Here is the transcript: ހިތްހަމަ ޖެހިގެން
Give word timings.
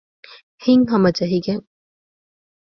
ހިތްހަމަ 0.63 1.09
ޖެހިގެން 1.17 1.63